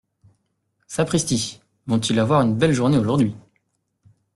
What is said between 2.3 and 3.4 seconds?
une belle journée aujourd’hui!